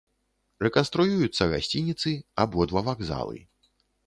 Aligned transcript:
Рэканструююцца 0.65 1.43
гасцініцы, 1.53 2.15
абодва 2.45 2.79
вакзалы. 2.89 3.39